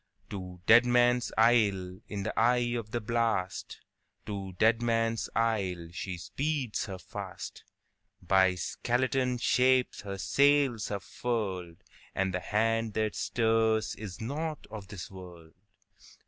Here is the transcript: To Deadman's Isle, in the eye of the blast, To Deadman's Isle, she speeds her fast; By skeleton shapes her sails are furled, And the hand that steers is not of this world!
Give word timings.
To 0.31 0.59
Deadman's 0.65 1.31
Isle, 1.37 1.99
in 2.07 2.23
the 2.23 2.33
eye 2.35 2.73
of 2.75 2.89
the 2.89 2.99
blast, 2.99 3.81
To 4.25 4.53
Deadman's 4.53 5.29
Isle, 5.35 5.89
she 5.91 6.17
speeds 6.17 6.85
her 6.87 6.97
fast; 6.97 7.63
By 8.19 8.55
skeleton 8.55 9.37
shapes 9.37 10.01
her 10.01 10.17
sails 10.17 10.89
are 10.89 11.01
furled, 11.01 11.83
And 12.15 12.33
the 12.33 12.39
hand 12.39 12.95
that 12.95 13.15
steers 13.15 13.93
is 13.93 14.19
not 14.19 14.65
of 14.71 14.87
this 14.87 15.11
world! 15.11 15.53